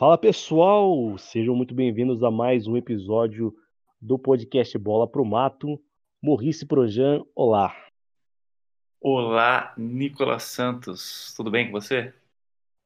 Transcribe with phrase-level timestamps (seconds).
[0.00, 3.54] Fala pessoal, sejam muito bem-vindos a mais um episódio
[4.00, 5.78] do podcast Bola pro Mato.
[6.22, 7.76] Morrice Projan, olá.
[8.98, 12.14] Olá, Nicolas Santos, tudo bem com você?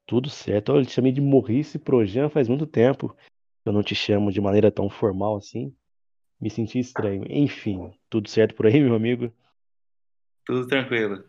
[0.05, 3.17] Tudo certo, eu te chamei de Morrice Projan faz muito tempo.
[3.65, 5.73] Eu não te chamo de maneira tão formal assim.
[6.41, 7.25] Me senti estranho.
[7.31, 9.33] Enfim, tudo certo por aí, meu amigo?
[10.45, 11.23] Tudo tranquilo.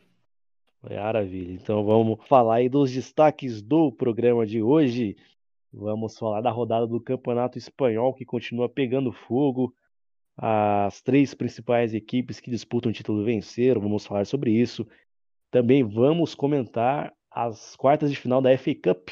[0.81, 1.53] Maravilha.
[1.53, 5.15] Então vamos falar aí dos destaques do programa de hoje.
[5.77, 9.75] Vamos falar da rodada do Campeonato Espanhol que continua pegando fogo.
[10.37, 13.81] As três principais equipes que disputam o título venceram.
[13.81, 14.87] Vamos falar sobre isso.
[15.51, 19.09] Também vamos comentar as quartas de final da FA Cup.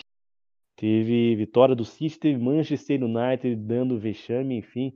[0.78, 4.94] Teve vitória do City, teve Manchester United dando vexame, enfim,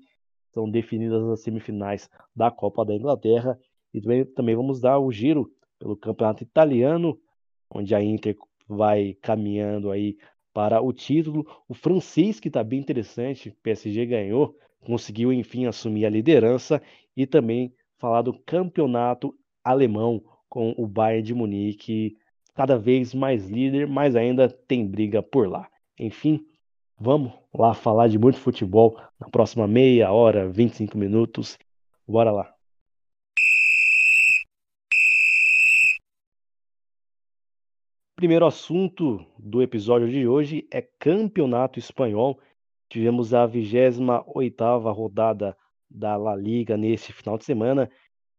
[0.53, 3.59] são definidas as semifinais da Copa da Inglaterra.
[3.93, 7.19] E também, também vamos dar o giro pelo Campeonato Italiano,
[7.69, 8.37] onde a Inter
[8.67, 10.17] vai caminhando aí
[10.57, 11.45] para o título.
[11.69, 16.81] O francês, que está bem interessante, PSG ganhou, conseguiu enfim assumir a liderança
[17.15, 20.19] e também falar do campeonato alemão
[20.49, 22.17] com o Bayern de Munique
[22.55, 25.69] cada vez mais líder, mas ainda tem briga por lá.
[25.99, 26.43] Enfim,
[26.99, 31.55] vamos lá falar de muito futebol na próxima meia hora, 25 minutos.
[32.07, 32.56] Bora lá.
[38.17, 42.39] Primeiro assunto do episódio de hoje é Campeonato Espanhol.
[42.89, 45.55] Tivemos a 28ª rodada
[45.87, 47.87] da La Liga nesse final de semana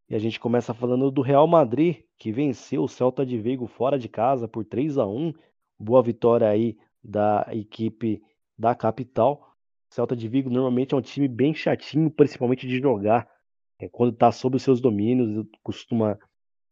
[0.08, 3.96] e a gente começa falando do Real Madrid, que venceu o Celta de Vigo fora
[3.96, 5.32] de casa por 3 a 1.
[5.78, 8.20] Boa vitória aí da equipe
[8.58, 9.54] da capital.
[9.88, 13.28] O Celta de Vigo normalmente é um time bem chatinho, principalmente de jogar.
[13.78, 16.18] É, quando está sob os seus domínios, costuma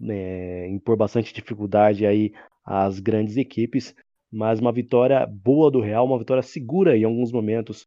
[0.09, 2.33] é, impor bastante dificuldade aí
[2.67, 3.95] as grandes equipes,
[4.31, 7.87] mas uma vitória boa do Real, uma vitória segura em alguns momentos.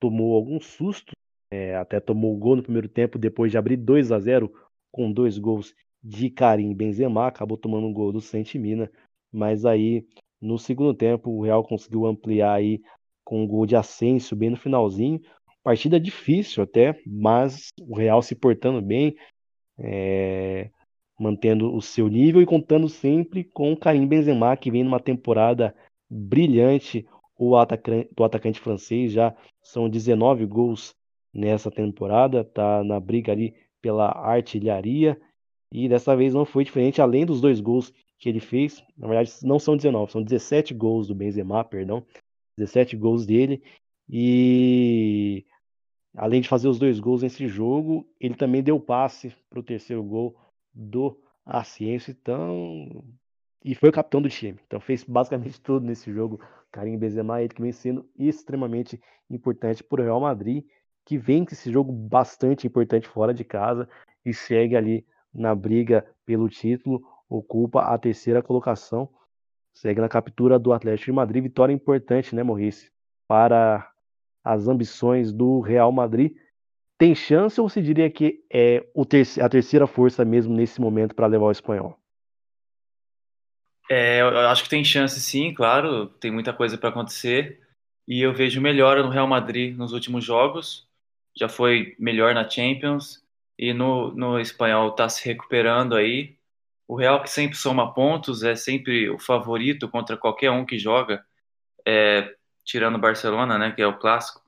[0.00, 1.12] Tomou algum susto,
[1.50, 4.50] é, até tomou o gol no primeiro tempo, depois de abrir 2 a 0
[4.90, 8.90] com dois gols de Karim Benzema, acabou tomando um gol do Sentimina,
[9.32, 10.06] mas aí
[10.40, 12.80] no segundo tempo o Real conseguiu ampliar aí
[13.24, 15.20] com um gol de Asensio bem no finalzinho.
[15.62, 19.16] Partida difícil até, mas o Real se portando bem,
[19.78, 20.70] é,
[21.18, 25.74] mantendo o seu nível e contando sempre com o Karim Benzema, que vem numa temporada
[26.08, 27.06] brilhante.
[27.38, 30.94] O atacante, o atacante francês já são 19 gols
[31.32, 35.20] nessa temporada, tá na briga ali pela artilharia
[35.70, 39.30] e dessa vez não foi diferente, além dos dois gols que ele fez, na verdade
[39.42, 42.02] não são 19, são 17 gols do Benzema, perdão,
[42.56, 43.62] 17 gols dele
[44.08, 45.44] e
[46.16, 50.02] além de fazer os dois gols nesse jogo, ele também deu passe para o terceiro
[50.02, 50.34] gol
[50.76, 53.04] do Asciência, então.
[53.64, 54.58] E foi o capitão do time.
[54.66, 56.40] Então fez basicamente tudo nesse jogo.
[56.72, 59.00] Karim Benzema, ele que vem sendo extremamente
[59.30, 60.64] importante para o Real Madrid,
[61.04, 63.88] que vence esse jogo bastante importante fora de casa
[64.24, 69.08] e segue ali na briga pelo título, ocupa a terceira colocação,
[69.72, 71.42] segue na captura do Atlético de Madrid.
[71.44, 72.90] Vitória importante, né, Maurice?
[73.26, 73.88] Para
[74.44, 76.36] as ambições do Real Madrid
[76.98, 78.84] tem chance ou você diria que é
[79.42, 81.98] a terceira força mesmo nesse momento para levar o espanhol?
[83.88, 87.60] É, eu acho que tem chance sim, claro, tem muita coisa para acontecer.
[88.08, 90.88] E eu vejo melhora no Real Madrid nos últimos jogos.
[91.36, 93.22] Já foi melhor na Champions
[93.58, 96.36] e no, no espanhol está se recuperando aí.
[96.88, 101.24] O Real que sempre soma pontos, é sempre o favorito contra qualquer um que joga,
[101.84, 102.32] é,
[102.64, 104.40] tirando o Barcelona, né, que é o clássico.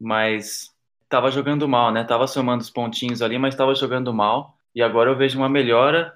[0.00, 0.74] Mas
[1.08, 2.04] tava jogando mal, né?
[2.04, 4.58] Tava somando os pontinhos ali, mas tava jogando mal.
[4.74, 6.12] E agora eu vejo uma melhora.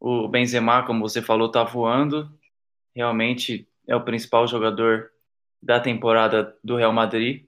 [0.00, 2.30] O Benzema, como você falou, tá voando.
[2.94, 5.10] Realmente é o principal jogador
[5.62, 7.46] da temporada do Real Madrid.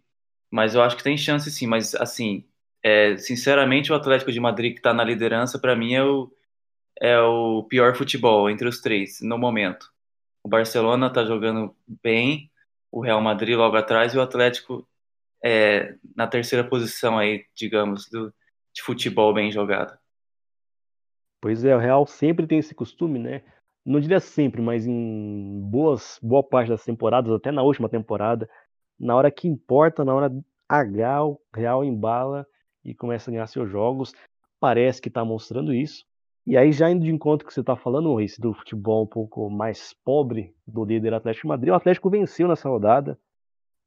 [0.50, 1.66] Mas eu acho que tem chance sim.
[1.66, 2.44] Mas, assim,
[2.82, 6.30] é, sinceramente, o Atlético de Madrid que tá na liderança, para mim, é o,
[7.00, 9.90] é o pior futebol entre os três, no momento.
[10.42, 12.50] O Barcelona tá jogando bem,
[12.92, 14.86] o Real Madrid logo atrás e o Atlético
[15.44, 18.32] é, na terceira posição aí, digamos, do,
[18.72, 19.96] de futebol bem jogado.
[21.38, 23.42] Pois é, o Real sempre tem esse costume, né?
[23.84, 28.48] Não diria sempre, mas em boas, boa parte das temporadas, até na última temporada,
[28.98, 30.32] na hora que importa, na hora
[30.66, 32.46] H, o Real embala
[32.82, 34.14] e começa a ganhar seus jogos.
[34.58, 36.06] Parece que está mostrando isso.
[36.46, 39.50] E aí, já indo de encontro que você está falando, Maurice, do futebol um pouco
[39.50, 43.18] mais pobre do líder Atlético Madrid, o Atlético venceu nessa rodada,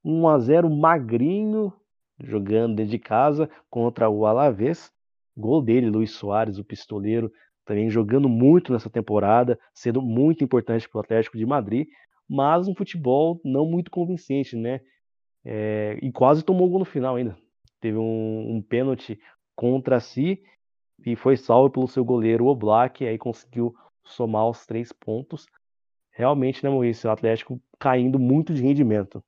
[0.04, 1.74] 1 a 0 magrinho,
[2.20, 4.92] jogando dentro de casa contra o Alavés.
[5.36, 7.32] Gol dele, Luiz Soares, o pistoleiro,
[7.66, 11.88] também jogando muito nessa temporada, sendo muito importante para o Atlético de Madrid.
[12.30, 14.82] mas um futebol não muito convincente, né?
[15.46, 17.38] É, e quase tomou gol no final ainda.
[17.80, 19.20] Teve um, um pênalti
[19.56, 20.44] contra si
[21.06, 23.74] e foi salvo pelo seu goleiro Oblak, e aí conseguiu
[24.04, 25.48] somar os três pontos.
[26.12, 27.10] Realmente, né, Maurício?
[27.10, 29.24] O Atlético caindo muito de rendimento.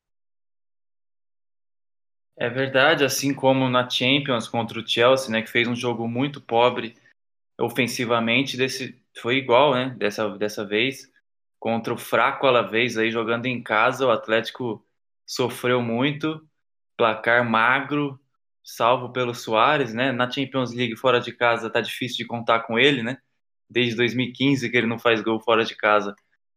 [2.41, 6.39] É verdade, assim como na Champions contra o Chelsea, né, que fez um jogo muito
[6.39, 6.95] pobre
[7.59, 11.11] ofensivamente, desse foi igual, né, dessa dessa vez
[11.59, 14.81] contra o fraco Alavés aí jogando em casa, o Atlético
[15.27, 16.41] sofreu muito,
[16.97, 18.17] placar magro,
[18.63, 20.11] salvo pelo Soares, né?
[20.13, 23.17] Na Champions League fora de casa tá difícil de contar com ele, né?
[23.69, 26.15] Desde 2015 que ele não faz gol fora de casa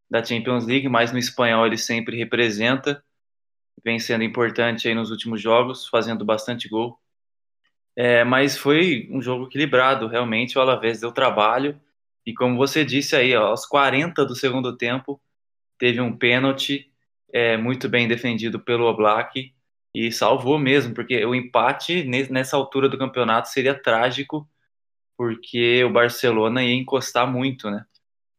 [0.09, 3.03] da Champions League, mas no espanhol ele sempre representa
[3.85, 6.99] vem sendo importante aí nos últimos jogos, fazendo bastante gol.
[7.95, 11.79] É, mas foi um jogo equilibrado, realmente o Alavés deu trabalho
[12.25, 15.21] e como você disse aí, ó, aos 40 do segundo tempo
[15.79, 16.91] teve um pênalti
[17.33, 19.53] é, muito bem defendido pelo Oblak
[19.95, 24.49] e salvou mesmo, porque o empate nessa altura do campeonato seria trágico,
[25.17, 27.85] porque o Barcelona ia encostar muito, né?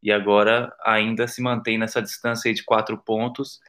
[0.01, 3.59] E agora ainda se mantém nessa distância de quatro pontos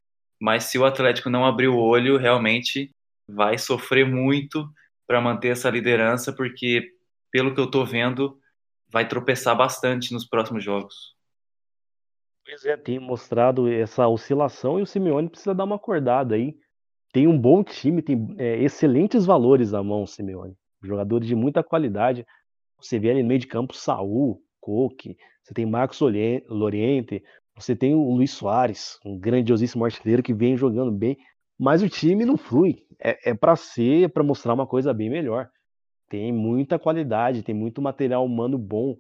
[0.45, 2.91] mas se o Atlético não abrir o olho, realmente
[3.27, 4.69] vai sofrer muito
[5.07, 6.93] para manter essa liderança, porque
[7.31, 8.39] pelo que eu estou vendo,
[8.91, 11.17] vai tropeçar bastante nos próximos jogos.
[12.45, 16.55] Pois é, tem mostrado essa oscilação e o Simeone precisa dar uma acordada aí.
[17.11, 20.55] Tem um bom time, tem é, excelentes valores na mão, Simeone.
[20.83, 22.27] Jogadores de muita qualidade.
[22.79, 26.01] Você vê ali no meio de campo Saul, Coque, você tem Marcos
[26.51, 27.25] Loriente,
[27.57, 31.17] você tem o Luiz Soares, um grandiosíssimo artilheiro que vem jogando bem,
[31.59, 32.85] mas o time não flui.
[32.99, 35.49] É, é para ser, é para mostrar uma coisa bem melhor.
[36.09, 38.97] Tem muita qualidade, tem muito material humano bom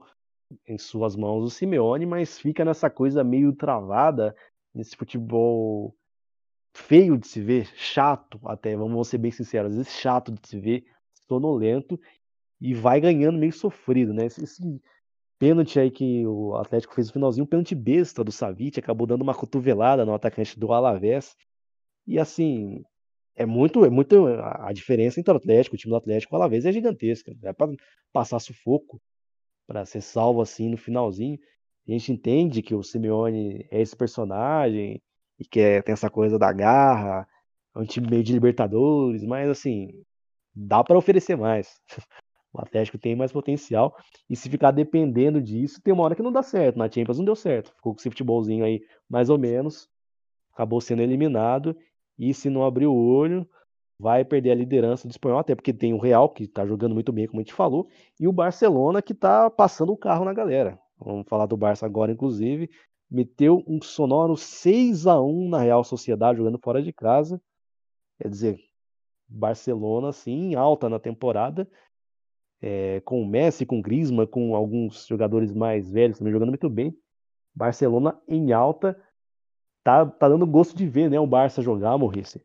[0.66, 4.34] em suas mãos o Simeone, mas fica nessa coisa meio travada,
[4.72, 5.94] nesse futebol
[6.72, 10.58] feio de se ver, chato até, vamos ser bem sinceros, às vezes chato de se
[10.58, 10.84] ver,
[11.28, 11.98] sonolento,
[12.60, 14.26] e vai ganhando meio sofrido, né?
[14.26, 14.42] Esse,
[15.38, 19.22] pênalti aí que o Atlético fez no finalzinho, um pênalti besta do Savic, acabou dando
[19.22, 21.36] uma cotovelada no atacante do Alavés.
[22.06, 22.84] E assim,
[23.36, 26.64] é muito, é muito a diferença entre o Atlético, o time do Atlético o Alavés
[26.64, 27.34] é gigantesca.
[27.42, 27.72] É para
[28.12, 29.00] passar sufoco
[29.66, 31.38] para ser salvo assim no finalzinho.
[31.88, 35.02] A gente entende que o Simeone é esse personagem
[35.38, 37.26] e que é, tem essa coisa da garra,
[37.74, 39.88] é um time meio de Libertadores, mas assim,
[40.54, 41.80] dá para oferecer mais.
[42.54, 43.96] O Atlético tem mais potencial.
[44.30, 46.78] E se ficar dependendo disso, tem uma hora que não dá certo.
[46.78, 47.74] Na Champions não deu certo.
[47.74, 48.80] Ficou com esse futebolzinho aí,
[49.10, 49.88] mais ou menos.
[50.52, 51.76] Acabou sendo eliminado.
[52.16, 53.44] E se não abrir o olho,
[53.98, 57.12] vai perder a liderança do espanhol, até porque tem o Real, que tá jogando muito
[57.12, 57.88] bem, como a gente falou,
[58.20, 60.78] e o Barcelona, que tá passando o carro na galera.
[60.96, 62.70] Vamos falar do Barça agora, inclusive.
[63.10, 67.42] Meteu um sonoro 6 a 1 na Real Sociedade, jogando fora de casa.
[68.20, 68.60] Quer dizer,
[69.28, 71.68] Barcelona, assim, alta na temporada
[72.66, 76.70] é, com o Messi, com o Griezmann, com alguns jogadores mais velhos também jogando muito
[76.70, 76.96] bem.
[77.54, 78.98] Barcelona em alta.
[79.84, 82.40] Tá, tá dando gosto de ver, né, o Barça jogar, Maurício.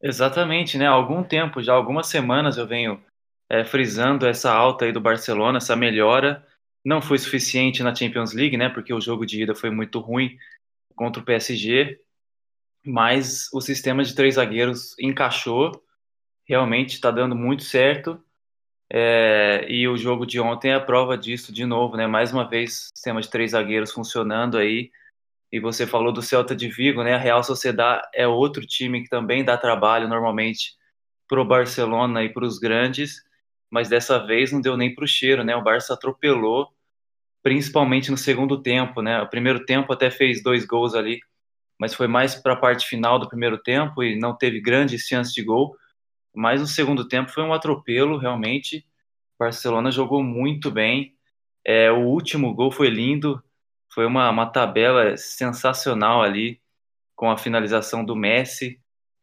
[0.00, 0.86] Exatamente, né?
[0.86, 3.02] Há algum tempo, já algumas semanas eu venho
[3.50, 6.46] é, frisando essa alta aí do Barcelona, essa melhora.
[6.84, 8.68] Não foi suficiente na Champions League, né?
[8.68, 10.38] Porque o jogo de ida foi muito ruim
[10.94, 11.98] contra o PSG.
[12.86, 15.72] Mas o sistema de três zagueiros encaixou.
[16.46, 18.23] Realmente está dando muito certo.
[18.96, 22.06] É, e o jogo de ontem é a prova disso de novo, né?
[22.06, 24.92] Mais uma vez, sistema de três zagueiros funcionando aí.
[25.50, 27.14] E você falou do Celta de Vigo, né?
[27.14, 30.76] A Real Sociedade é outro time que também dá trabalho normalmente
[31.26, 33.16] pro Barcelona e para os grandes,
[33.68, 35.56] mas dessa vez não deu nem pro cheiro, né?
[35.56, 36.68] O Barça atropelou,
[37.42, 39.20] principalmente no segundo tempo, né?
[39.22, 41.18] O primeiro tempo até fez dois gols ali,
[41.80, 45.34] mas foi mais para a parte final do primeiro tempo e não teve grandes chances
[45.34, 45.76] de gol.
[46.34, 48.84] Mas no segundo tempo foi um atropelo, realmente.
[49.36, 51.14] O Barcelona jogou muito bem.
[51.64, 53.42] É, o último gol foi lindo.
[53.92, 56.60] Foi uma, uma tabela sensacional ali,
[57.14, 58.80] com a finalização do Messi.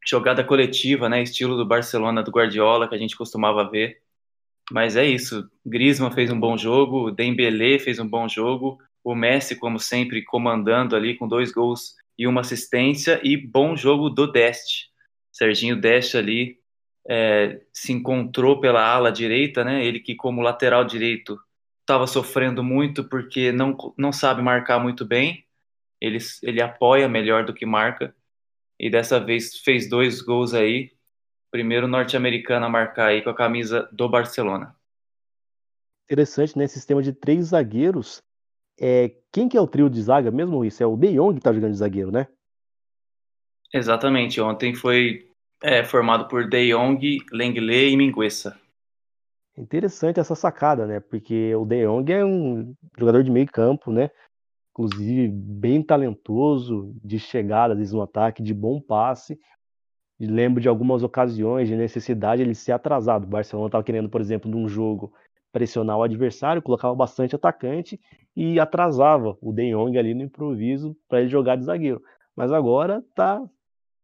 [0.07, 1.21] Jogada coletiva, né?
[1.21, 4.01] Estilo do Barcelona, do Guardiola, que a gente costumava ver.
[4.71, 5.49] Mas é isso.
[5.65, 10.23] Griezmann fez um bom jogo, o Dembélé fez um bom jogo, o Messi, como sempre,
[10.23, 14.89] comandando ali com dois gols e uma assistência, e bom jogo do Dest.
[15.31, 16.60] Serginho Dest ali
[17.07, 19.85] é, se encontrou pela ala direita, né?
[19.85, 21.39] Ele que como lateral direito
[21.81, 25.45] estava sofrendo muito porque não, não sabe marcar muito bem.
[26.01, 28.15] Ele, ele apoia melhor do que marca.
[28.79, 30.91] E dessa vez fez dois gols aí.
[31.51, 34.75] Primeiro norte-americano a marcar aí com a camisa do Barcelona.
[36.09, 36.67] Interessante, né?
[36.67, 38.21] Sistema de três zagueiros
[38.79, 40.83] É, quem que é o trio de zaga mesmo, isso?
[40.83, 42.27] É o De Jong que tá jogando de zagueiro, né?
[43.73, 44.39] Exatamente.
[44.41, 45.30] Ontem foi
[45.61, 48.59] é, formado por De Jong, Lenglet e Mingueza.
[49.57, 50.99] Interessante essa sacada, né?
[50.99, 54.09] Porque o De Jong é um jogador de meio campo, né?
[54.71, 59.39] Inclusive bem talentoso, de chegada, às vezes no ataque, de bom passe.
[60.19, 63.25] E lembro de algumas ocasiões de necessidade ele ser atrasado.
[63.25, 65.13] O Barcelona estava querendo, por exemplo, num jogo
[65.51, 67.99] pressionar o adversário, colocava bastante atacante
[68.35, 72.01] e atrasava o De Jong ali no improviso para ele jogar de zagueiro.
[72.35, 73.43] Mas agora está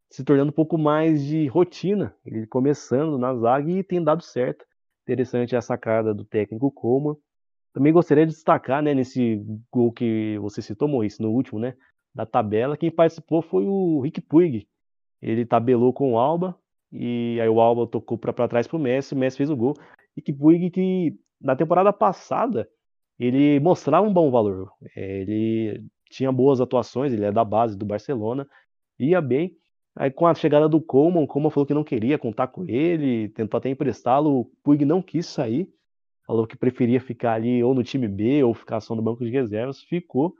[0.09, 4.65] se tornando um pouco mais de rotina, ele começando na zaga e tem dado certo.
[5.03, 7.15] Interessante a sacada do técnico Coman.
[7.73, 11.75] Também gostaria de destacar, né, nesse gol que você citou, Maurício, no último, né,
[12.13, 14.67] da tabela, quem participou foi o Rick Puig.
[15.21, 16.57] Ele tabelou com o Alba
[16.91, 19.75] e aí o Alba tocou para trás para o Messi, o Messi fez o gol.
[20.15, 22.67] Rick Puig que na temporada passada
[23.19, 24.71] ele mostrava um bom valor.
[24.95, 28.47] É, ele tinha boas atuações, ele é da base do Barcelona,
[28.99, 29.55] ia bem.
[29.99, 33.29] Aí com a chegada do Coleman, o Coleman falou que não queria contar com ele,
[33.29, 35.67] tentou até emprestá-lo, o Puig não quis sair,
[36.25, 39.31] falou que preferia ficar ali ou no time B ou ficar só no banco de
[39.31, 40.35] reservas, ficou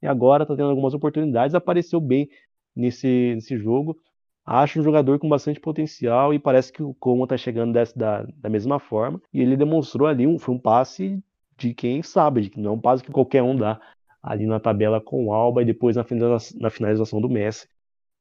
[0.00, 2.28] e agora está tendo algumas oportunidades, apareceu bem
[2.74, 3.98] nesse, nesse jogo.
[4.46, 8.22] Acho um jogador com bastante potencial e parece que o Coleman está chegando dessa, da,
[8.36, 9.20] da mesma forma.
[9.32, 11.22] E ele demonstrou ali, um, foi um passe
[11.56, 13.80] de quem sabe, de que não é um passe que qualquer um dá
[14.22, 17.68] ali na tabela com o Alba e depois na finalização, na finalização do Messi.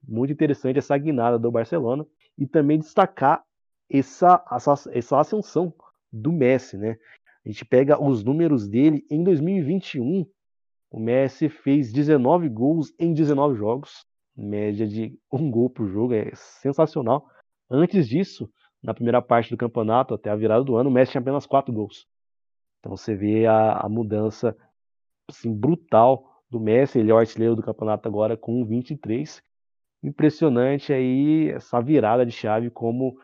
[0.07, 2.05] Muito interessante essa guinada do Barcelona
[2.37, 3.43] e também destacar
[3.89, 5.73] essa, essa, essa ascensão
[6.11, 6.97] do Messi, né?
[7.45, 10.25] A gente pega os números dele em 2021.
[10.91, 16.31] O Messi fez 19 gols em 19 jogos, média de um gol por jogo, é
[16.35, 17.27] sensacional.
[17.69, 18.51] Antes disso,
[18.81, 21.73] na primeira parte do campeonato, até a virada do ano, o Messi tinha apenas 4
[21.73, 22.07] gols.
[22.79, 24.55] Então você vê a, a mudança
[25.27, 29.43] assim, brutal do Messi, ele é o artilheiro do campeonato agora com 23
[30.03, 33.17] impressionante aí essa virada de chave, como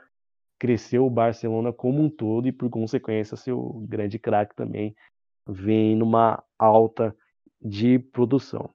[0.58, 4.96] cresceu o Barcelona como um todo e por consequência seu grande craque também
[5.48, 7.16] vem numa alta
[7.62, 8.70] de produção.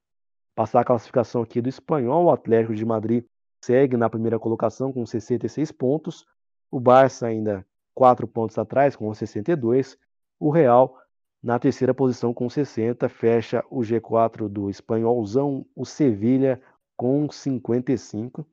[0.55, 3.25] Passar a classificação aqui do espanhol, o Atlético de Madrid
[3.65, 6.27] segue na primeira colocação com 66 pontos,
[6.71, 9.99] o Barça ainda 4 pontos atrás com 62,
[10.39, 10.97] o Real
[11.43, 16.61] na terceira posição com 60, fecha o G4 do espanholzão, o Sevilha
[17.01, 18.47] com 55.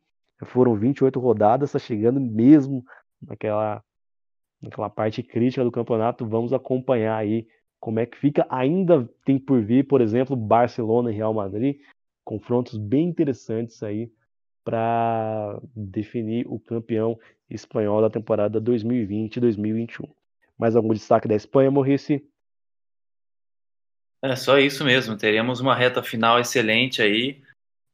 [0.46, 2.82] Foram 28 rodadas, está chegando mesmo
[3.22, 3.84] naquela,
[4.62, 6.25] naquela parte crítica do campeonato.
[6.25, 7.46] Vamos acompanhar aí
[7.77, 8.48] como é que fica.
[8.50, 11.82] Ainda tem por vir, por exemplo, Barcelona e Real Madrid,
[12.24, 14.10] confrontos bem interessantes aí
[14.63, 20.10] para definir o campeão espanhol da temporada 2020-2021.
[20.58, 22.25] Mais algum destaque da Espanha, Maurice?
[24.22, 25.18] É só isso mesmo.
[25.18, 27.42] Teremos uma reta final excelente aí.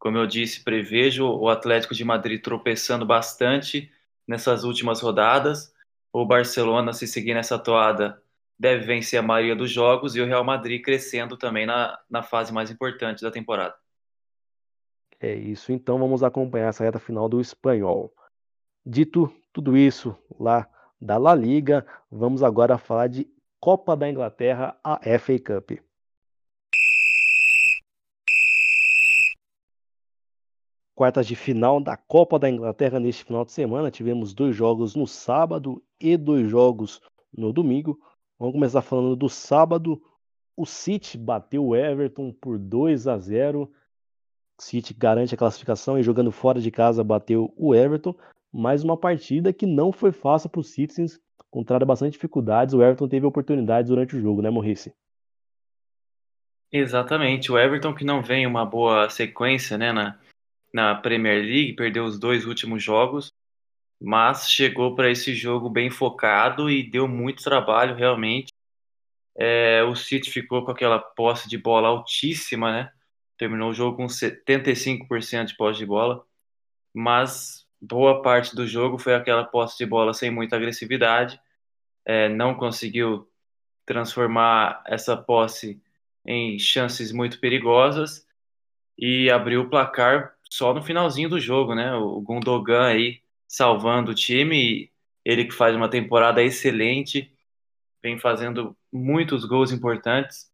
[0.04, 3.90] Como eu disse, prevejo o Atlético de Madrid tropeçando bastante
[4.28, 5.74] nessas últimas rodadas.
[6.12, 8.22] O Barcelona, se seguir nessa toada,
[8.60, 12.52] deve vencer a maioria dos jogos e o Real Madrid crescendo também na, na fase
[12.52, 13.76] mais importante da temporada.
[15.22, 18.14] É isso, então vamos acompanhar essa reta final do espanhol.
[18.86, 20.68] Dito tudo isso lá
[21.00, 23.26] da La Liga, vamos agora falar de
[23.58, 25.80] Copa da Inglaterra, a FA Cup.
[30.96, 33.92] Quartas de final da Copa da Inglaterra neste final de semana.
[33.92, 37.02] Tivemos dois jogos no sábado e dois jogos
[37.36, 38.00] no domingo.
[38.38, 40.02] Vamos começar falando do sábado.
[40.56, 43.72] O City bateu o Everton por 2 a 0.
[44.60, 48.16] O City garante a classificação e jogando fora de casa bateu o Everton.
[48.52, 51.20] Mais uma partida que não foi fácil para os Citizens,
[51.52, 52.74] a bastante dificuldades.
[52.74, 54.94] O Everton teve oportunidades durante o jogo, né, Maurice?
[56.72, 57.52] Exatamente.
[57.52, 60.20] O Everton que não vem uma boa sequência, né, na,
[60.74, 63.32] na Premier League, perdeu os dois últimos jogos,
[64.02, 68.52] mas chegou para esse jogo bem focado e deu muito trabalho realmente.
[69.38, 72.92] É, o City ficou com aquela posse de bola altíssima, né?
[73.38, 76.26] Terminou o jogo com 75% de posse de bola,
[76.94, 81.40] mas boa parte do jogo foi aquela posse de bola sem muita agressividade.
[82.06, 83.30] É, não conseguiu
[83.86, 85.82] transformar essa posse
[86.26, 88.26] em chances muito perigosas
[88.98, 91.96] e abriu o placar só no finalzinho do jogo, né?
[91.96, 94.92] O Gundogan aí salvando o time,
[95.26, 97.36] ele que faz uma temporada excelente,
[98.04, 100.52] vem fazendo muitos gols importantes.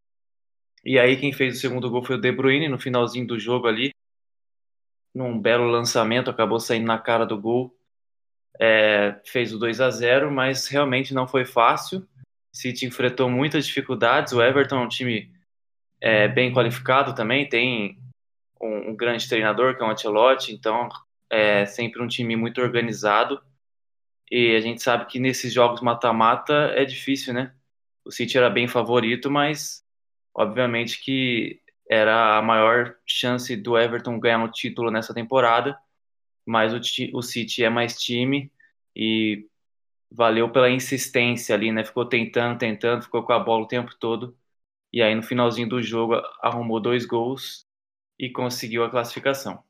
[0.82, 3.66] E aí quem fez o segundo gol foi o De Bruyne no finalzinho do jogo
[3.66, 3.92] ali,
[5.14, 7.76] num belo lançamento, acabou saindo na cara do gol.
[8.58, 12.08] É, fez o 2 a 0 mas realmente não foi fácil.
[12.50, 14.32] City enfrentou muitas dificuldades.
[14.32, 15.30] O Everton é um time
[16.00, 17.98] é bem qualificado também, tem
[18.60, 20.88] um, um grande treinador que é o Ancelotti, então
[21.30, 23.40] é sempre um time muito organizado.
[24.30, 27.54] E a gente sabe que nesses jogos mata-mata é difícil, né?
[28.04, 29.84] O City era bem favorito, mas
[30.34, 35.76] obviamente que era a maior chance do Everton ganhar um título nessa temporada.
[36.46, 36.80] Mas o,
[37.16, 38.52] o City é mais time
[38.94, 39.46] e
[40.10, 41.84] valeu pela insistência ali, né?
[41.84, 44.36] Ficou tentando, tentando, ficou com a bola o tempo todo.
[44.92, 47.66] E aí no finalzinho do jogo arrumou dois gols
[48.20, 49.64] e conseguiu a classificação.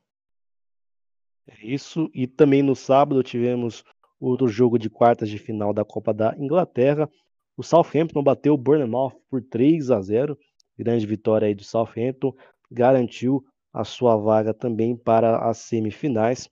[1.47, 2.11] É isso.
[2.13, 3.81] E também no sábado tivemos
[4.19, 7.09] outro jogo de quartas de final da Copa da Inglaterra.
[7.55, 10.37] O Southampton bateu o Bournemouth por 3 a 0.
[10.77, 12.35] Grande vitória aí do Southampton,
[12.69, 16.49] garantiu a sua vaga também para as semifinais.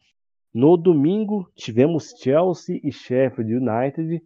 [0.53, 4.23] No domingo, tivemos Chelsea e Sheffield United.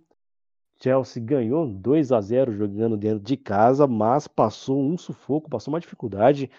[0.82, 5.80] Chelsea ganhou 2 a 0 jogando dentro de casa, mas passou um sufoco, passou uma
[5.80, 6.51] dificuldade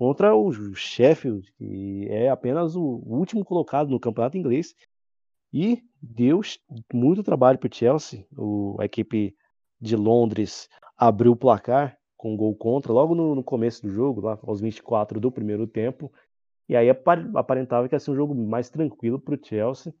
[0.00, 4.74] contra o Sheffield, que é apenas o último colocado no campeonato inglês.
[5.52, 6.40] E deu
[6.90, 8.26] muito trabalho para o Chelsea.
[8.78, 9.36] A equipe
[9.78, 14.38] de Londres abriu o placar com gol contra logo no, no começo do jogo, lá
[14.42, 16.10] aos 24 do primeiro tempo.
[16.66, 19.92] E aí aparentava que ia ser um jogo mais tranquilo para o Chelsea.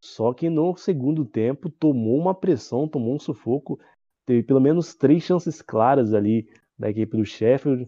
[0.00, 3.78] Só que no segundo tempo tomou uma pressão, tomou um sufoco.
[4.24, 7.86] Teve pelo menos três chances claras ali da equipe do Sheffield.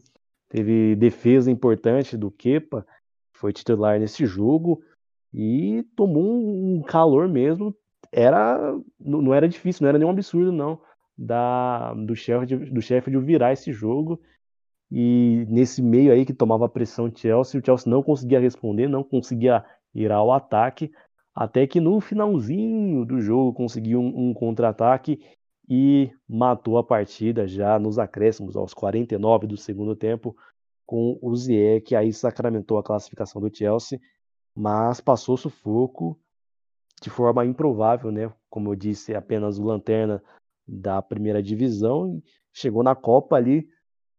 [0.54, 2.86] Teve defesa importante do Kepa,
[3.32, 4.80] foi titular nesse jogo.
[5.32, 7.74] E tomou um calor mesmo.
[8.12, 10.80] Era, não era difícil, não era nenhum absurdo, não.
[11.18, 14.20] Da, do, Sheffield, do Sheffield virar esse jogo
[14.92, 19.02] e nesse meio aí que tomava pressão o Chelsea, o Chelsea não conseguia responder, não
[19.02, 20.92] conseguia ir ao ataque,
[21.34, 25.18] até que no finalzinho do jogo conseguiu um, um contra-ataque
[25.68, 30.36] e matou a partida já nos acréscimos, aos 49 do segundo tempo,
[30.86, 33.98] com o Ziyech, que aí sacramentou a classificação do Chelsea,
[34.54, 36.18] mas passou sufoco
[37.02, 38.32] de forma improvável, né?
[38.50, 40.22] Como eu disse, apenas o lanterna
[40.66, 43.68] da primeira divisão, chegou na Copa ali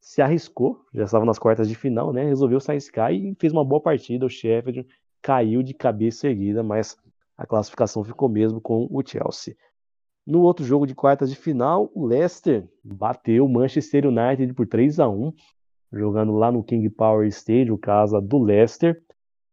[0.05, 2.23] se arriscou, já estava nas quartas de final, né?
[2.25, 4.23] Resolveu Sky e fez uma boa partida.
[4.23, 4.87] O Sheffield
[5.19, 6.95] caiu de cabeça erguida, mas
[7.35, 9.57] a classificação ficou mesmo com o Chelsea.
[10.25, 14.99] No outro jogo de quartas de final, o Leicester bateu o Manchester United por 3
[14.99, 15.31] a 1
[15.91, 19.01] jogando lá no King Power Stadium, casa do Leicester,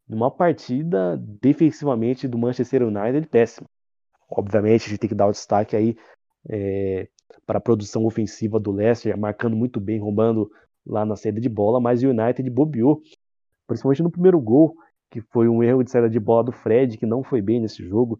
[0.08, 3.68] numa partida defensivamente do Manchester United péssima.
[4.28, 5.96] Obviamente, a gente tem que dar o destaque aí
[6.48, 7.08] é,
[7.46, 10.50] para a produção ofensiva do Leicester, marcando muito bem, roubando
[10.86, 13.00] lá na saída de bola, mas o United bobeou,
[13.66, 14.74] principalmente no primeiro gol,
[15.10, 17.86] que foi um erro de saída de bola do Fred, que não foi bem nesse
[17.86, 18.18] jogo,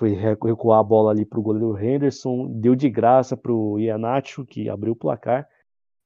[0.00, 4.46] foi recuar a bola ali para o goleiro Henderson, deu de graça para o Ianacho,
[4.46, 5.46] que abriu o placar,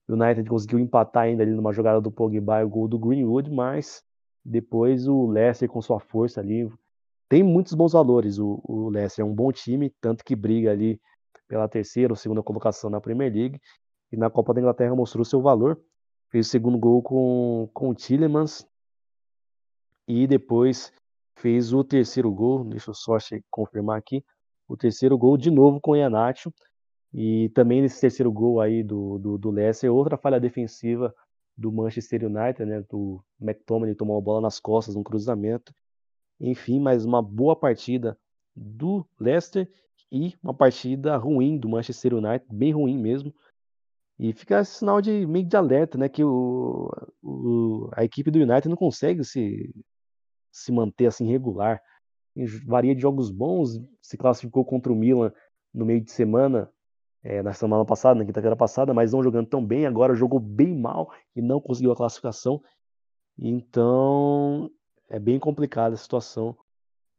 [0.08, 3.48] o United conseguiu empatar ainda ali numa jogada do Pogba e o gol do Greenwood,
[3.52, 4.02] mas
[4.44, 6.68] depois o Leicester com sua força ali,
[7.28, 11.00] tem muitos bons valores, o, o Leicester é um bom time, tanto que briga ali
[11.46, 13.60] pela terceira ou segunda colocação na Premier League.
[14.10, 15.80] E na Copa da Inglaterra mostrou seu valor.
[16.30, 18.66] Fez o segundo gol com, com o Tillemans.
[20.06, 20.92] E depois
[21.44, 22.64] fez o terceiro gol.
[22.64, 23.18] Deixa eu só
[23.50, 24.24] confirmar aqui.
[24.66, 26.50] O terceiro gol de novo com o Ianacho.
[27.12, 31.14] E também nesse terceiro gol aí do, do, do Leicester, outra falha defensiva
[31.54, 32.82] do Manchester United, né?
[32.88, 35.74] Do McTominay tomou a bola nas costas, um cruzamento.
[36.40, 38.18] Enfim, mais uma boa partida
[38.56, 39.70] do Leicester
[40.10, 43.34] e uma partida ruim do Manchester United, bem ruim mesmo.
[44.18, 46.08] E fica esse sinal de meio de alerta, né?
[46.08, 46.90] Que o,
[47.22, 49.72] o, a equipe do United não consegue se,
[50.54, 51.82] se manter assim regular.
[52.66, 55.32] Varia de jogos bons, se classificou contra o Milan
[55.72, 56.70] no meio de semana,
[57.22, 59.86] é, na semana passada, na quinta-feira passada, mas não jogando tão bem.
[59.86, 62.62] Agora jogou bem mal e não conseguiu a classificação.
[63.38, 64.70] Então
[65.08, 66.56] é bem complicada a situação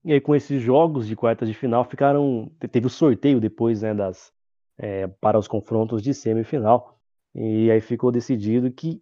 [0.05, 2.51] e aí, com esses jogos de quartas de final, ficaram.
[2.71, 4.31] Teve o sorteio depois, né, das,
[4.77, 6.99] é, para os confrontos de semifinal.
[7.33, 9.01] E aí ficou decidido que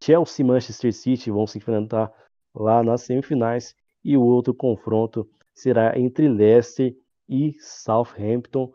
[0.00, 2.12] Chelsea e Manchester City vão se enfrentar
[2.54, 3.74] lá nas semifinais.
[4.04, 6.94] E o outro confronto será entre Leicester
[7.28, 8.72] e Southampton.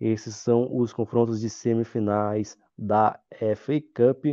[0.00, 3.18] Esses são os confrontos de semifinais da
[3.56, 4.24] FA Cup.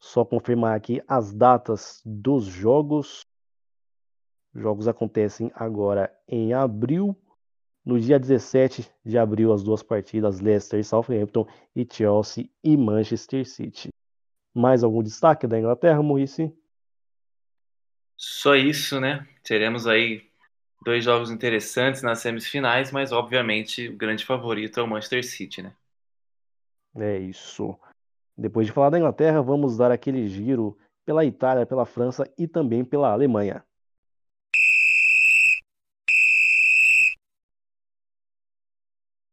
[0.00, 3.26] Só confirmar aqui as datas dos jogos.
[4.54, 7.16] Os jogos acontecem agora em abril.
[7.84, 13.46] No dia 17 de abril, as duas partidas, Leicester e Southampton, e Chelsea e Manchester
[13.46, 13.88] City.
[14.54, 16.50] Mais algum destaque da Inglaterra, Maurice?
[18.16, 19.26] Só isso, né?
[19.42, 20.28] Teremos aí
[20.84, 25.74] dois jogos interessantes nas semifinais, mas obviamente o grande favorito é o Manchester City, né?
[26.96, 27.78] É isso.
[28.36, 32.84] Depois de falar da Inglaterra, vamos dar aquele giro pela Itália, pela França e também
[32.84, 33.64] pela Alemanha.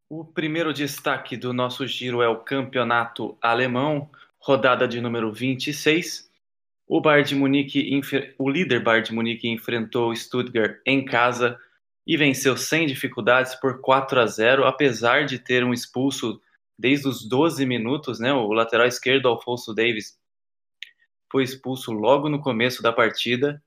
[0.09, 6.30] O primeiro destaque do nosso giro é o campeonato alemão, rodada de número 26.
[6.93, 8.01] O Bayern de Munique,
[8.37, 11.57] o líder Bayern de Munique enfrentou o Stuttgart em casa
[12.05, 16.41] e venceu sem dificuldades por 4 a 0, apesar de ter um expulso
[16.77, 18.33] desde os 12 minutos, né?
[18.33, 20.19] O lateral esquerdo Alfonso Davis
[21.31, 23.63] foi expulso logo no começo da partida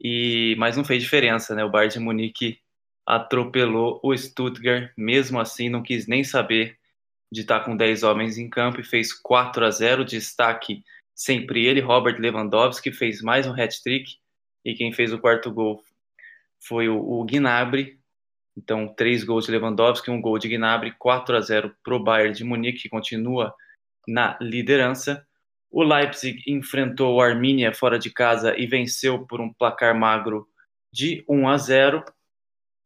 [0.00, 1.62] e mas não fez diferença, né?
[1.62, 2.58] O Bayern de Munique
[3.04, 6.78] atropelou o Stuttgart, mesmo assim não quis nem saber
[7.30, 10.82] de estar com 10 homens em campo e fez 4 a 0, destaque
[11.16, 14.18] sempre ele, Robert Lewandowski, fez mais um hat-trick
[14.62, 15.82] e quem fez o quarto gol
[16.60, 17.98] foi o, o Gnabry.
[18.56, 22.34] Então, três gols de Lewandowski, um gol de Gnabry, 4 a 0 para o Bayern
[22.34, 23.54] de Munique, que continua
[24.06, 25.26] na liderança.
[25.70, 30.46] O Leipzig enfrentou o Arminia fora de casa e venceu por um placar magro
[30.92, 32.04] de 1 a 0.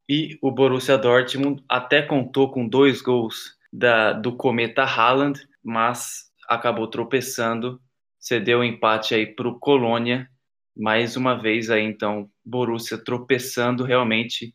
[0.08, 6.88] E o Borussia Dortmund até contou com dois gols da, do Cometa Haaland, mas acabou
[6.88, 7.80] tropeçando,
[8.20, 10.28] cedeu o empate aí para o Colônia.
[10.76, 14.54] Mais uma vez aí, então, Borussia tropeçando realmente.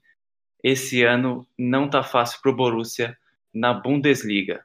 [0.63, 3.17] Esse ano não tá fácil para o Borussia
[3.53, 4.63] na Bundesliga.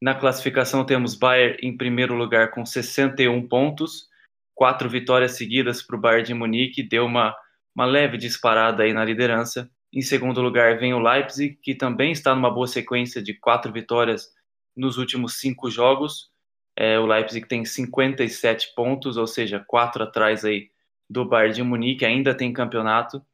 [0.00, 4.08] Na classificação temos Bayern em primeiro lugar com 61 pontos,
[4.54, 7.34] quatro vitórias seguidas para o Bayern de Munique, deu uma,
[7.74, 9.70] uma leve disparada aí na liderança.
[9.92, 14.28] Em segundo lugar vem o Leipzig, que também está numa boa sequência de quatro vitórias
[14.76, 16.30] nos últimos cinco jogos.
[16.76, 20.70] É, o Leipzig tem 57 pontos, ou seja, quatro atrás aí
[21.08, 23.24] do Bayern de Munique, ainda tem campeonato.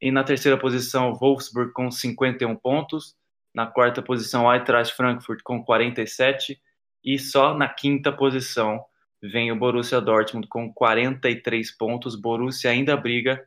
[0.00, 3.16] E na terceira posição, Wolfsburg com 51 pontos.
[3.52, 6.60] Na quarta posição, Eintracht Frankfurt com 47.
[7.02, 8.84] E só na quinta posição
[9.22, 12.14] vem o Borussia Dortmund com 43 pontos.
[12.14, 13.44] Borussia ainda briga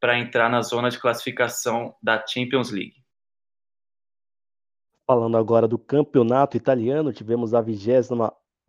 [0.00, 3.02] para entrar na zona de classificação da Champions League.
[5.06, 8.14] Falando agora do campeonato italiano, tivemos a 28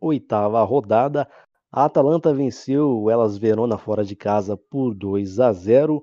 [0.00, 1.28] oitava rodada.
[1.70, 6.02] A Atalanta venceu o Elas Verona fora de casa por 2 a 0.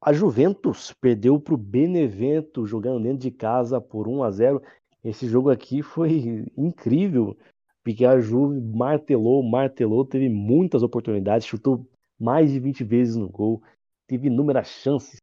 [0.00, 4.62] A Juventus perdeu para o Benevento jogando dentro de casa por 1 a 0.
[5.02, 7.36] Esse jogo aqui foi incrível,
[7.82, 11.86] porque a Juve martelou, martelou, teve muitas oportunidades, chutou
[12.18, 13.62] mais de 20 vezes no gol,
[14.06, 15.20] teve inúmeras chances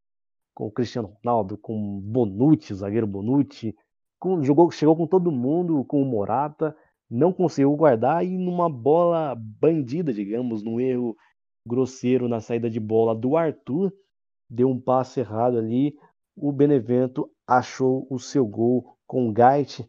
[0.54, 3.76] com o Cristiano Ronaldo, com Bonucci, o zagueiro Bonucci,
[4.20, 6.76] com, jogou, chegou com todo mundo, com o Morata,
[7.14, 11.16] não conseguiu guardar e numa bola bandida, digamos, num erro
[11.68, 13.94] grosseiro na saída de bola do Arthur,
[14.50, 15.96] deu um passe errado ali,
[16.36, 19.88] o Benevento achou o seu gol com o Gait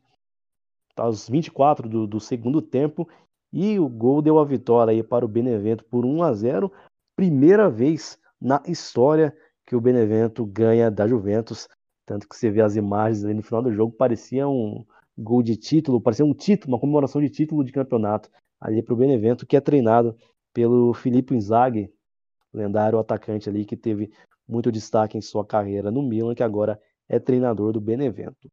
[0.94, 3.08] aos 24 do, do segundo tempo
[3.50, 6.70] e o gol deu a vitória aí para o Benevento por 1 a 0,
[7.16, 9.34] primeira vez na história
[9.66, 11.68] que o Benevento ganha da Juventus.
[12.04, 14.84] Tanto que você vê as imagens ali no final do jogo, parecia um
[15.16, 18.96] gol de título, parecia um título, uma comemoração de título de campeonato ali para o
[18.96, 20.16] Benevento, que é treinado
[20.53, 21.92] pelo Filippo Inzaghi,
[22.53, 24.11] lendário atacante ali que teve
[24.48, 28.50] muito destaque em sua carreira no Milan, que agora é treinador do Benevento.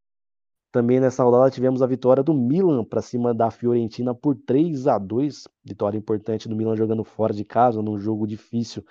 [0.71, 4.97] Também nessa rodada tivemos a vitória do Milan para cima da Fiorentina por 3 a
[4.97, 8.83] 2, vitória importante do Milan jogando fora de casa num jogo difícil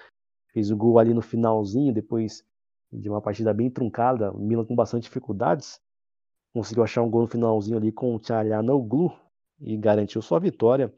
[0.53, 2.45] fez o gol ali no finalzinho, depois
[2.93, 5.81] de uma partida bem truncada, o Milan com bastante dificuldades,
[6.53, 9.13] conseguiu achar um gol no finalzinho ali com o Tchalhanoglu
[9.61, 10.93] e garantiu sua vitória.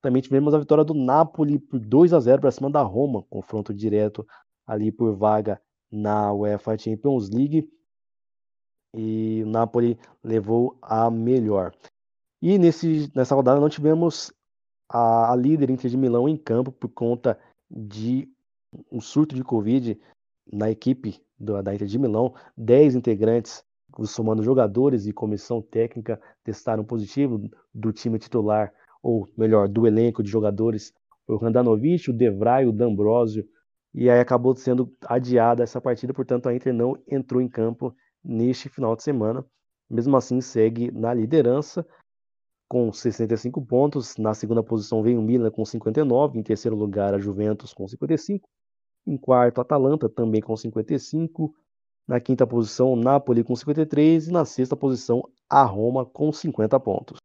[0.00, 3.72] Também tivemos a vitória do Napoli por 2 a 0 para cima da Roma, confronto
[3.72, 4.26] direto
[4.66, 7.70] ali por vaga na UEFA Champions League.
[8.94, 11.72] E o Napoli levou a melhor.
[12.40, 14.32] E nesse, nessa rodada não tivemos
[14.88, 17.38] a, a líder Inter de Milão em campo por conta
[17.70, 18.28] de
[18.90, 19.98] um surto de Covid
[20.52, 22.34] na equipe do, da Inter de Milão.
[22.56, 23.64] 10 integrantes,
[24.04, 30.30] somando jogadores e comissão técnica, testaram positivo do time titular, ou melhor, do elenco de
[30.30, 30.92] jogadores.
[31.26, 33.46] O Randanovic, o Devray, o D'Ambrosio,
[33.94, 38.68] e aí acabou sendo adiada essa partida, portanto a Inter não entrou em campo neste
[38.68, 39.44] final de semana.
[39.88, 41.86] Mesmo assim, segue na liderança
[42.66, 44.16] com 65 pontos.
[44.16, 48.48] Na segunda posição vem o Milan com 59, em terceiro lugar a Juventus com 55,
[49.06, 51.54] em quarto, Atalanta, também com 55.
[52.06, 54.28] Na quinta posição, Napoli com 53.
[54.28, 57.18] E na sexta posição, a Roma com 50 pontos.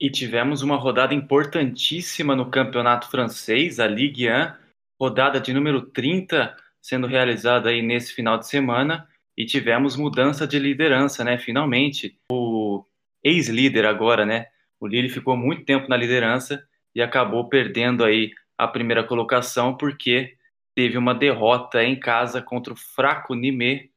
[0.00, 4.54] E tivemos uma rodada importantíssima no campeonato francês, a Ligue 1,
[4.98, 9.06] rodada de número 30 sendo realizada aí nesse final de semana.
[9.36, 11.38] E tivemos mudança de liderança, né?
[11.38, 12.84] Finalmente, o
[13.22, 14.46] ex-líder agora, né?
[14.78, 16.62] O Lille ficou muito tempo na liderança
[16.94, 20.36] e acabou perdendo aí a primeira colocação porque
[20.74, 23.88] teve uma derrota em casa contra o fraco Nîmes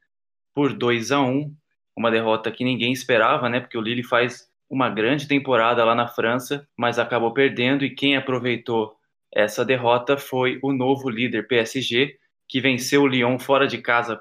[0.54, 1.54] por 2 a 1,
[1.96, 3.60] uma derrota que ninguém esperava, né?
[3.60, 8.16] Porque o Lille faz uma grande temporada lá na França, mas acabou perdendo e quem
[8.16, 8.96] aproveitou
[9.32, 12.16] essa derrota foi o novo líder PSG,
[12.48, 14.20] que venceu o Lyon fora de casa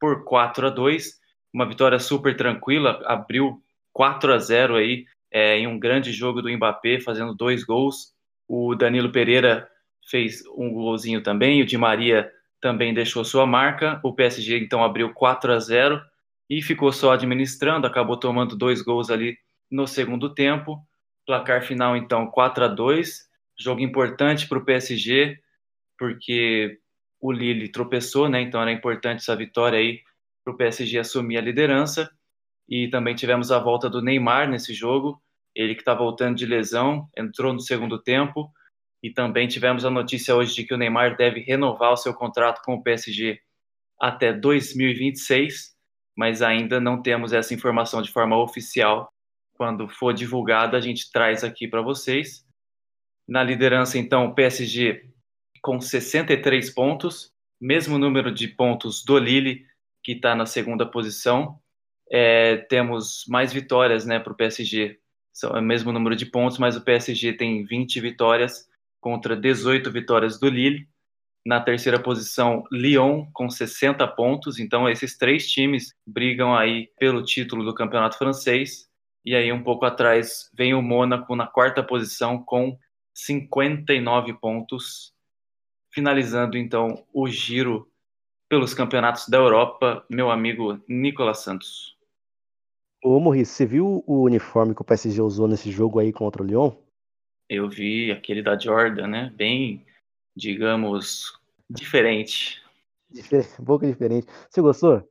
[0.00, 1.20] por 4 a 2,
[1.52, 6.50] uma vitória super tranquila, abriu 4 a 0 aí é, em um grande jogo do
[6.50, 8.14] Mbappé, fazendo dois gols.
[8.48, 9.68] O Danilo Pereira
[10.08, 14.00] fez um golzinho também, o Di Maria também deixou sua marca.
[14.02, 16.00] O PSG então abriu 4 a 0
[16.48, 19.36] e ficou só administrando, acabou tomando dois gols ali
[19.70, 20.78] no segundo tempo.
[21.26, 23.26] Placar final então 4 a 2.
[23.58, 25.38] Jogo importante para o PSG,
[25.98, 26.78] porque
[27.20, 28.40] o Lille tropeçou, né?
[28.40, 30.00] Então era importante essa vitória aí
[30.44, 32.10] para o PSG assumir a liderança.
[32.68, 35.20] E também tivemos a volta do Neymar nesse jogo,
[35.54, 38.52] ele que está voltando de lesão, entrou no segundo tempo.
[39.02, 42.62] E também tivemos a notícia hoje de que o Neymar deve renovar o seu contrato
[42.64, 43.40] com o PSG
[44.00, 45.74] até 2026,
[46.16, 49.12] mas ainda não temos essa informação de forma oficial.
[49.54, 52.44] Quando for divulgada, a gente traz aqui para vocês.
[53.28, 55.10] Na liderança, então, o PSG
[55.62, 59.66] com 63 pontos, mesmo número de pontos do Lille,
[60.02, 61.58] que está na segunda posição.
[62.08, 65.00] É, temos mais vitórias né, para o PSG,
[65.32, 68.68] são o mesmo número de pontos, mas o PSG tem 20 vitórias
[69.06, 70.88] contra 18 vitórias do Lille.
[71.46, 74.58] Na terceira posição, Lyon com 60 pontos.
[74.58, 78.90] Então, esses três times brigam aí pelo título do campeonato francês.
[79.24, 82.76] E aí, um pouco atrás, vem o Mônaco na quarta posição com
[83.14, 85.14] 59 pontos
[85.94, 87.88] finalizando então o giro
[88.48, 91.96] pelos campeonatos da Europa, meu amigo Nicolas Santos.
[93.04, 96.44] Ô Morris, você viu o uniforme que o PSG usou nesse jogo aí contra o
[96.44, 96.72] Lyon?
[97.48, 99.32] Eu vi aquele da Jordan, né?
[99.36, 99.84] Bem,
[100.34, 101.38] digamos,
[101.70, 102.62] diferente.
[103.60, 104.26] Um pouco diferente.
[104.50, 105.08] Você gostou?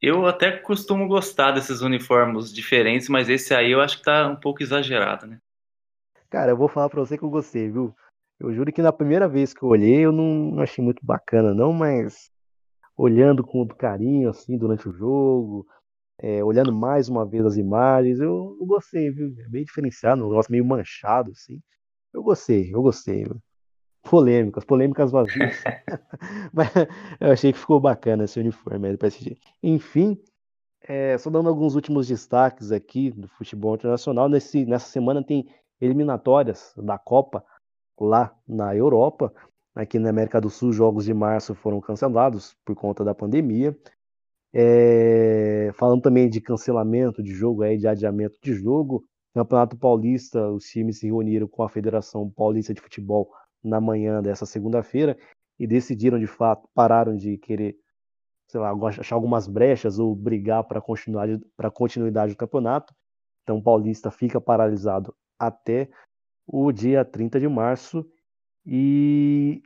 [0.00, 4.36] Eu até costumo gostar desses uniformes diferentes, mas esse aí eu acho que tá um
[4.36, 5.40] pouco exagerado, né?
[6.28, 7.94] Cara, eu vou falar pra você que eu gostei, viu?
[8.38, 11.72] Eu juro que na primeira vez que eu olhei, eu não achei muito bacana, não,
[11.72, 12.30] mas
[12.96, 15.66] olhando com carinho, assim, durante o jogo,
[16.18, 19.34] é, olhando mais uma vez as imagens, eu, eu gostei, viu?
[19.38, 21.60] É bem diferenciado, um negócio meio manchado, assim.
[22.12, 23.24] Eu gostei, eu gostei.
[23.24, 23.40] Viu?
[24.02, 25.62] Polêmicas, polêmicas vazias.
[26.52, 26.70] mas
[27.20, 29.36] eu achei que ficou bacana esse uniforme do PSG.
[29.62, 30.18] Enfim,
[30.82, 34.28] é, só dando alguns últimos destaques aqui do futebol internacional.
[34.28, 35.46] Nesse, nessa semana tem
[35.80, 37.44] eliminatórias da Copa
[38.00, 39.32] lá na Europa.
[39.74, 43.76] Aqui na América do Sul, jogos de março foram cancelados por conta da pandemia.
[44.58, 49.04] É, falando também de cancelamento de jogo, aí, de adiamento de jogo.
[49.34, 53.30] Campeonato Paulista, os times se reuniram com a Federação Paulista de Futebol
[53.62, 55.14] na manhã dessa segunda-feira
[55.58, 57.76] e decidiram de fato, pararam de querer,
[58.48, 62.94] sei lá, achar algumas brechas ou brigar para continuidade, continuidade do campeonato.
[63.42, 65.90] Então o Paulista fica paralisado até
[66.46, 68.10] o dia 30 de março.
[68.64, 69.60] E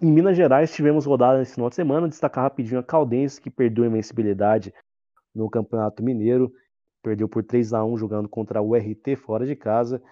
[0.00, 2.08] em Minas Gerais tivemos rodada nesse final de semana.
[2.08, 4.72] Destacar rapidinho a Caldense, que perdeu a invencibilidade
[5.34, 6.52] no Campeonato Mineiro.
[7.02, 10.02] Perdeu por 3 a 1 jogando contra o RT fora de casa.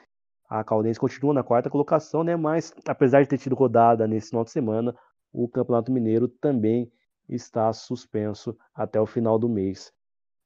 [0.49, 2.37] A Caldense continua na quarta colocação, né?
[2.37, 4.95] Mas apesar de ter tido rodada nesse final de semana,
[5.33, 6.91] o Campeonato Mineiro também
[7.29, 9.93] está suspenso até o final do mês,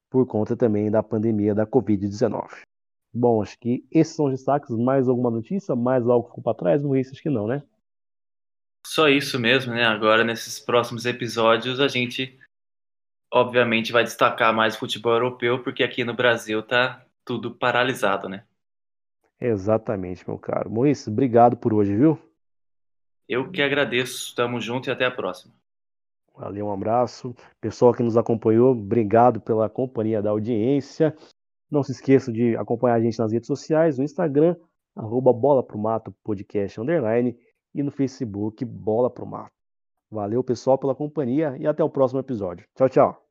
[0.09, 2.61] por conta também da pandemia da Covid-19.
[3.13, 4.69] Bom, acho que esses são os destaques.
[4.75, 5.75] Mais alguma notícia?
[5.75, 6.83] Mais algo ficou para trás?
[6.83, 7.63] Não acho que não, né?
[8.85, 9.83] Só isso mesmo, né?
[9.83, 12.39] Agora, nesses próximos episódios, a gente
[13.31, 18.43] obviamente vai destacar mais o futebol europeu, porque aqui no Brasil tá tudo paralisado, né?
[19.39, 20.69] Exatamente, meu caro.
[20.69, 22.19] Moisés, obrigado por hoje, viu?
[23.27, 24.35] Eu que agradeço.
[24.35, 25.53] Tamo junto e até a próxima.
[26.35, 27.35] Valeu, um abraço.
[27.61, 31.15] Pessoal que nos acompanhou, obrigado pela companhia da audiência.
[31.69, 34.55] Não se esqueça de acompanhar a gente nas redes sociais, no Instagram,
[34.95, 37.37] arroba Bola Pro Mato Podcast Underline
[37.73, 39.51] e no Facebook Bola Pro Mato.
[40.11, 42.65] Valeu, pessoal, pela companhia e até o próximo episódio.
[42.75, 43.28] Tchau, tchau.